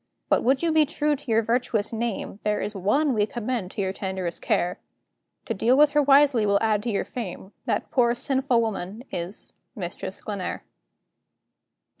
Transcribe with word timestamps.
But 0.29 0.43
would 0.43 0.63
you 0.63 0.71
be 0.71 0.87
true 0.87 1.15
to 1.15 1.29
your 1.29 1.43
virtuous 1.43 1.93
name, 1.93 2.39
There 2.41 2.59
is 2.59 2.73
one 2.73 3.13
we 3.13 3.27
commend 3.27 3.69
to 3.69 3.81
your 3.81 3.93
tenderest 3.93 4.41
care; 4.41 4.79
To 5.45 5.53
deal 5.53 5.77
with 5.77 5.91
her 5.91 6.01
wisely 6.01 6.43
will 6.43 6.57
add 6.59 6.81
to 6.81 6.89
your 6.89 7.05
fame: 7.05 7.51
That 7.65 7.91
poor 7.91 8.15
sinful 8.15 8.61
woman 8.61 9.03
is 9.11 9.53
Mistress 9.75 10.19
Glenare. 10.19 10.63